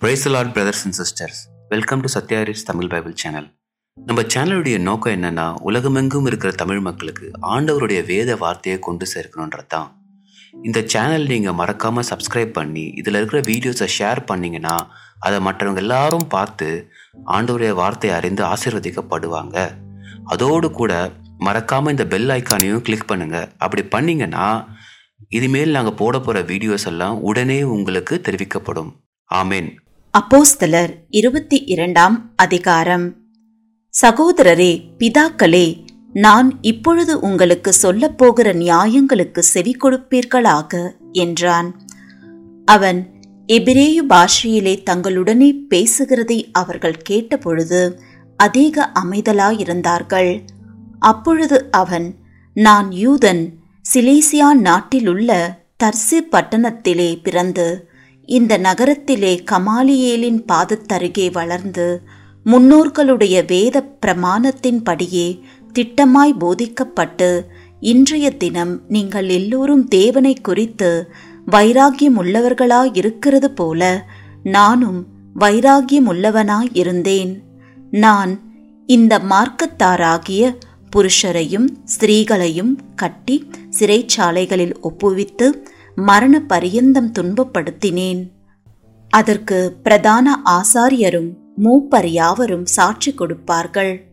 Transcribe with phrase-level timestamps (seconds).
[0.00, 1.38] Praise lord brothers and sisters
[1.70, 3.46] welcome to Sathyaris Tamil Bible channel
[3.96, 9.88] நம்ம சேனலுடைய நோக்கம் என்னன்னா உலகமெங்கும் இருக்கிற தமிழ் மக்களுக்கு ஆண்டவருடைய வேத வார்த்தையை கொண்டு சேர்க்கணுன்றது தான்
[10.66, 14.76] இந்த சேனல் நீங்கள் மறக்காமல் சப்ஸ்கிரைப் பண்ணி இதில் இருக்கிற வீடியோஸை ஷேர் பண்ணீங்கன்னா
[15.26, 16.68] அதை மற்றவங்க எல்லாரும் பார்த்து
[17.36, 19.56] ஆண்டவருடைய வார்த்தையை அறிந்து ஆசீர்வதிக்கப்படுவாங்க.
[20.34, 20.92] அதோடு கூட
[21.48, 24.46] மறக்காமல் இந்த பெல் ஐக்கானையும் கிளிக் பண்ணுங்கள் அப்படி பண்ணிங்கன்னா
[25.38, 28.90] இனிமேல் நாங்கள் போட போகிற வீடியோஸ் எல்லாம் உடனே உங்களுக்கு தெரிவிக்கப்படும்.
[29.30, 29.70] ஆமேன்.
[30.18, 33.16] அப்போஸ்தலர் இருபத்தி இரண்டாம் அதிகாரம்.
[34.00, 41.80] சகோதரரே பிதாக்களே நான் இப்பொழுது உங்களுக்கு சொல்லப்போகிற நியாயங்களுக்கு செவி கொடுப்பீர்களாக என்றான்.
[42.64, 43.10] அவன்
[43.46, 47.98] எபிரேயு பாஷையிலே தங்களுடனே பேசுகிறதை அவர்கள் கேட்டபொழுது
[48.36, 50.40] அதிக அமைதலாயிருந்தார்கள்.
[50.98, 52.14] அப்பொழுது அவன்
[52.54, 53.48] நான் யூதன்
[53.94, 57.88] சிலேசியா நாட்டிலுள்ள தர்சி பட்டணத்திலே பிறந்து
[58.28, 61.86] இந்த நகரத்திலே கமாலியேலின் பாதத்தருகே வளர்ந்து
[62.46, 63.76] முன்னோர்களுடைய வேத
[64.06, 65.28] பிரமாணத்தின்படியே
[65.72, 67.30] திட்டமாய் போதிக்கப்பட்டு
[67.82, 70.90] இன்றைய தினம் நீங்கள் எல்லோரும் தேவனை குறித்து
[71.46, 73.82] வைராகியம் உள்ளவர்களாயிருக்கிறது போல
[74.48, 75.00] நானும்
[75.36, 77.32] வைராகியம் உள்ளவனாய் இருந்தேன்
[77.98, 78.32] நான்
[78.88, 80.42] இந்த மார்க்கத்தாராகிய
[80.96, 83.36] புருஷரையும் ஸ்திரீகளையும் கட்டி
[83.78, 85.46] சிறைச்சாலைகளில் ஒப்புவித்து
[85.98, 88.30] மரண பரியந்தம் துன்பப்படுத்தினேன்.
[89.08, 94.06] அதற்கு பிரதான ஆசாரியரும் மூப்பர் யாவரும் சாட்சி கொடுப்பார்கள்.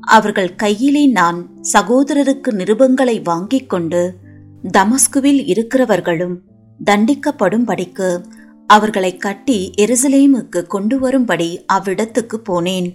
[0.00, 4.14] அவர்கள் கையிலே நான் சகோதரருக்கு நிருபங்களை வாங்கிக் கொண்டு
[4.78, 6.36] தமஸ்குவில் இருக்கிறவர்களும்
[6.84, 8.24] தண்டிக்கப்படும்படிக்கு
[8.66, 12.94] அவர்களை கட்டி எருசலேமுக்கு கொண்டு வரும்படி அவ்விடத்துக்கு போனேன்.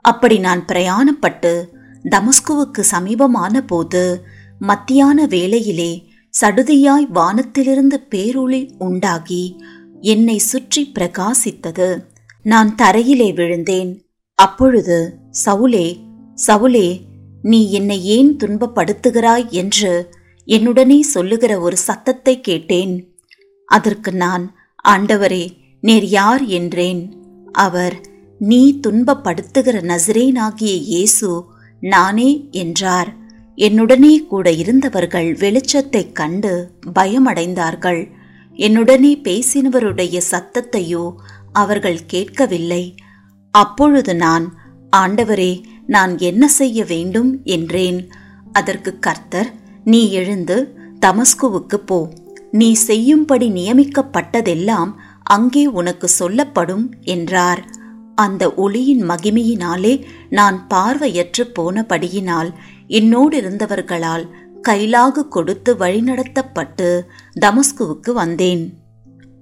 [0.00, 1.64] அப்படி நான் பிரயாணப்பட்டு
[2.10, 4.24] தமஸ்குவுக்கு சமீபமான போது
[4.58, 9.56] மத்தியான வேளையிலே சடுதியாய் வானத்திலிருந்து பேரொளி உண்டாகி
[10.00, 12.02] என்னை சுற்றி பிரகாசித்தது.
[12.42, 14.06] நான் தரையிலே விழுந்தேன்.
[14.34, 15.98] அப்பொழுது சவுலே
[16.46, 17.00] சவுலே
[17.42, 19.48] நீ என்னை ஏன் துன்பப்படுத்துகிறாய்?
[19.48, 20.14] என்று
[20.46, 23.14] என்னுடனே சொல்லுகிற ஒரு சத்தத்தை கேட்டேன்.
[23.66, 24.54] அதற்கு நான்
[24.88, 25.48] ஆண்டவரே
[25.80, 26.44] நேர் யார்?
[26.44, 27.16] என்றேன்.
[27.52, 28.00] அவர்
[28.38, 31.44] நீ துன்பப்படுத்துகிற நசிரேனாகிய இயேசு
[31.80, 33.21] நானே என்றார்.
[33.56, 38.10] என்னுடனே கூட இருந்தவர்கள் வெளிச்சத்தைக் கண்டு பயமடைந்தார்கள்.
[38.54, 41.14] என்னுடனே பேசினவருடைய சத்தத்தையோ
[41.52, 42.94] அவர்கள் கேட்கவில்லை.
[43.50, 44.54] அப்பொழுது நான்
[44.96, 47.40] ஆண்டவரே நான் என்ன செய்ய வேண்டும்?
[47.44, 48.08] என்றேன்.
[48.52, 49.52] அதற்கு கர்த்தர்
[49.84, 52.12] நீ எழுந்து தமஸ்குவுக்கு போ.
[52.50, 54.92] நீ செய்யும்படி நியமிக்கப்பட்டதெல்லாம்
[55.22, 57.80] அங்கே உனக்கு சொல்லப்படும் என்றார்.
[58.14, 62.52] அந்த ஒளியின் மகிமையினாலே நான் பார்வையற்று போனபடியினால்
[62.98, 64.24] என்னோடு இருந்தவர்களால்
[64.68, 66.88] கைலாகு கொடுத்து வழிநடத்தப்பட்டு
[67.40, 68.62] தமஸ்குவுக்கு வந்தேன்.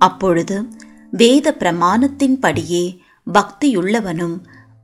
[0.00, 0.56] அப்பொழுது
[1.12, 2.84] வேத பிரமாணத்தின்படியே
[3.26, 4.36] பக்தியுள்ளவனும்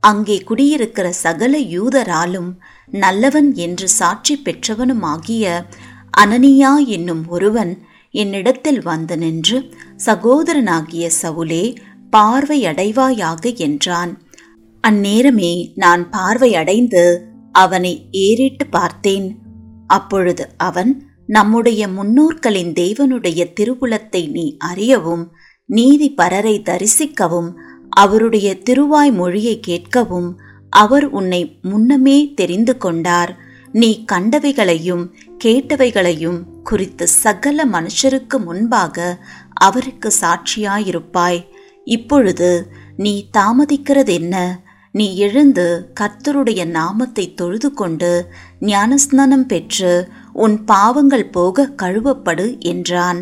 [0.03, 2.51] அங்கே குடியிருக்கிற சகல யூதராலும்
[2.93, 5.43] நல்லவன் என்று சாட்சி பெற்றவனுமாகிய
[6.17, 7.73] அனனியா என்னும் ஒருவன்
[8.13, 9.59] என்னிடத்தில் வந்து நின்று
[10.05, 11.63] சகோதரனாகிய சவுலே
[12.11, 14.11] பார்வையடைவாயாக என்றான்.
[14.83, 17.03] அந்நேரமே நான் பார்வையடைந்து
[17.53, 19.37] அவனை ஏறிட்டு பார்த்தேன்.
[19.87, 25.31] அப்பொழுது அவன் நம்முடைய முன்னோர்களின் தேவனுடைய திருவுளத்தை நீ அறியவும்
[25.65, 27.53] நீதி பரரை தரிசிக்கவும்
[27.89, 30.33] அவருடைய திருவாய் மொழியை கேட்கவும்
[30.69, 33.37] அவர் உன்னை முன்னமே தெரிந்து கொண்டார்.
[33.71, 35.11] நீ கண்டவைகளையும்
[35.43, 41.45] கேட்டவைகளையும் குறித்து சகல மனுஷருக்கு முன்பாக அவருக்கு சாட்சியாயிருப்பாய்.
[41.85, 44.62] இப்பொழுது நீ தாமதிக்கிறது என்ன
[44.93, 45.65] நீ எழுந்து
[45.99, 48.09] கர்த்தருடைய நாமத்தை தொழுது கொண்டு
[48.61, 49.93] ஞானஸ்நானம் பெற்று
[50.33, 53.19] உன் பாவங்கள் போக கழுவப்படு என்றான்.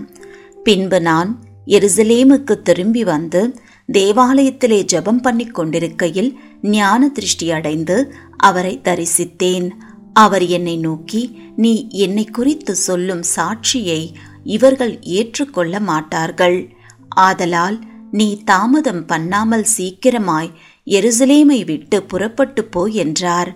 [0.63, 1.29] பின்பு நான்
[1.67, 3.41] எருசலேமுக்கு திரும்பி வந்து
[3.89, 6.29] தேவாலயத்திலே ஜெபம் பண்ணி கொண்டிருக்கையில்
[6.75, 7.97] ஞான திருஷ்டி அடைந்து
[8.37, 9.69] அவரை தரிசித்தேன்.
[10.15, 11.21] அவர் என்னை நோக்கி
[11.55, 11.73] நீ
[12.05, 14.01] என்னை குறித்து சொல்லும் சாட்சியை
[14.55, 16.59] இவர்கள் ஏற்றுக்கொள்ள மாட்டார்கள்.
[17.27, 17.77] ஆதலால்
[18.11, 20.49] நீ தாமதம் பண்ணாமல் சீக்கிரமாய்
[20.91, 23.51] எருசலேமை விட்டு புறப்பட்டு போ என்றார்.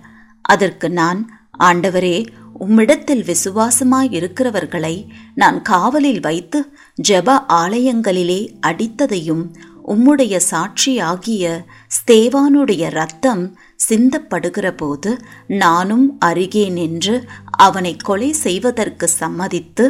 [0.45, 1.21] அதற்கு நான்
[1.59, 2.17] ஆண்டவரே
[2.59, 4.95] உம்மிடத்தில் விசுவாசமாய் இருக்கிறவர்களை
[5.35, 6.59] நான் காவலில் வைத்து
[7.09, 9.43] ஜெப ஆலயங்களிலே அடித்ததையும்
[9.87, 11.45] உம்முடைய சாட்சியாகிய
[11.95, 13.43] ஸ்தேவானுடைய ரத்தம்
[13.89, 15.11] சிந்தப்படுகிற போது
[15.47, 17.15] நானும் அருகே நின்று
[17.57, 19.85] அவனை கொலை செய்வதற்கு சம்மதித்து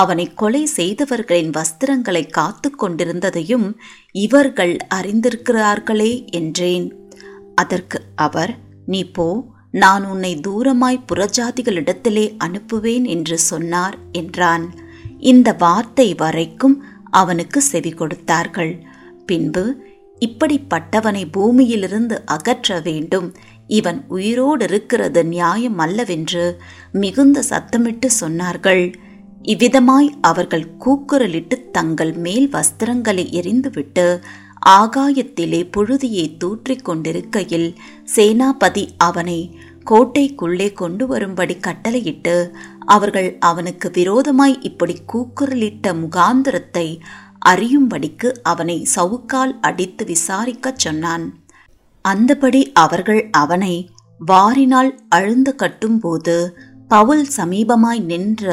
[0.00, 3.66] அவனை கொலை செய்தவர்களின் வஸ்திரங்களை காத்து கொண்டிருந்ததையும்
[4.24, 6.86] இவர்கள் அறிந்திருக்கிறார்களே என்றேன்.
[7.54, 8.52] அதற்கு அவர்
[8.86, 9.26] நீ போ
[9.74, 14.64] நான் உன்னை தூரமாய் புறஜாதிகளிடத்திலே அனுப்புவேன் என்று சொன்னார் என்றான்.
[15.18, 16.76] இந்த வார்த்தை வரைக்கும்
[17.10, 18.74] அவனுக்கு செவி கொடுத்தார்கள்.
[19.26, 19.64] பின்பு
[20.18, 23.28] இப்படிப்பட்டவனை பூமியிலிருந்து அகற்ற வேண்டும்.
[23.68, 26.44] இவன் உயிரோடு இருக்கிறது நியாயம் அல்லவென்று
[26.92, 28.84] மிகுந்த சத்தமிட்டு சொன்னார்கள்.
[29.44, 34.06] இவ்விதமாய் அவர்கள் கூக்குரலிட்டு தங்கள் மேல் வஸ்திரங்களை எரிந்துவிட்டு
[34.68, 37.68] ஆகாயத்திலே புழுதியை தூற்றிக் கொண்டிருக்கையில்
[38.16, 39.40] சேனாபதி அவனை
[39.90, 42.36] கோட்டைக்குள்ளே கொண்டு வரும்படி கட்டளையிட்டு
[42.86, 46.86] அவர்கள் அவனுக்கு விரோதமாய் இப்படி கூக்குரலிட்ட முகாந்திரத்தை
[47.48, 51.24] அறியும்படிக்கு அவனை சவுக்கால் அடித்து விசாரிக்கச் சொன்னான்.
[52.04, 53.74] அந்தபடி அவர்கள் அவனை
[54.20, 56.36] வாரினால் அழுந்து கட்டும்போது
[56.88, 58.48] பவுல் சமீபமாய் நின்ற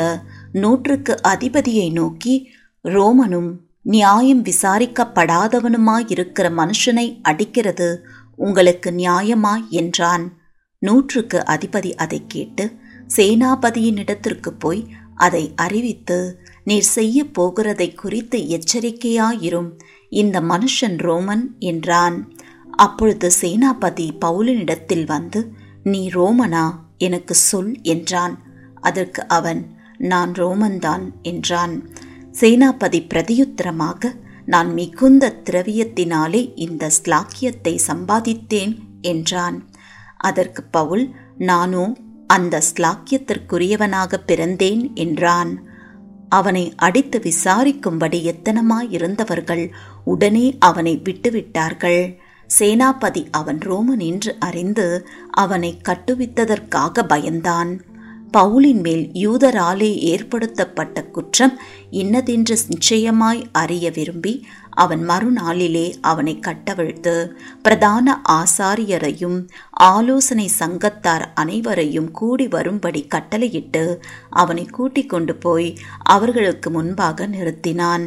[0.52, 2.52] நூற்றுக்கு அதிபதியை நோக்கி
[2.84, 8.06] ரோமனும் நியாயம் விசாரிக்கப்படாதவனுமாயிருக்கிற மனுஷனை அடிக்கிறது
[8.36, 9.70] உங்களுக்கு நியாயமா?
[9.70, 10.40] என்றான்.
[10.80, 12.72] நூற்றுக்கு அதிபதி அதை கேட்டு
[13.16, 19.72] சேனாபதியினிடத்திற்கு போய் அதை அறிவித்து நீர் செய்ய போகிறதை குறித்து எச்சரிக்கையாயிரும்.
[20.10, 22.34] இந்த மனுஷன் ரோமன் என்றான்.
[22.72, 25.52] அப்பொழுது சேனாபதி பவுலினிடத்தில் வந்து
[25.84, 26.72] நீ ரோமனா?
[26.98, 28.44] எனக்கு சொல் என்றான்.
[28.82, 31.90] அதற்கு அவன் நான் ரோமன்தான் என்றான்.
[32.32, 34.12] சேனாபதி பிரதியுத்தரமாக
[34.46, 39.58] நான் மிகுந்த திரவியத்தினாலே இந்த ஸ்லாக்கியத்தை சம்பாதித்தேன் என்றான்.
[40.18, 41.94] அதற்கு பவுல் நானோ
[42.28, 45.52] அந்த ஸ்லாக்கியத்திற்குரியவனாக பிறந்தேன் என்றான்.
[46.30, 49.72] அவனை அடித்து விசாரிக்கும்படி எத்தனமாயிருந்தவர்கள்
[50.04, 52.16] உடனே அவனை விட்டுவிட்டார்கள்.
[52.60, 57.72] சேனாபதி அவன் ரோமன் என்று அறிந்து அவனை கட்டுவித்ததற்காக பயந்தான்.
[58.38, 61.56] பவுலின் மேல் யூதராலே ஏற்படுத்தப்பட்ட குற்றம்
[61.92, 64.34] இன்னதென்று நிச்சயமாய் அறிய விரும்பி
[64.70, 67.16] அவன் மறுநாளிலே அவனை கட்டவிழ்த்து
[67.62, 69.38] பிரதான ஆசாரியரையும்
[69.72, 75.70] ஆலோசனை சங்கத்தார் அனைவரையும் கூடி வரும்படி கட்டளையிட்டு அவனை கூட்டிக் கொண்டு போய்
[76.04, 78.06] அவர்களுக்கு முன்பாக நிறுத்தினான்.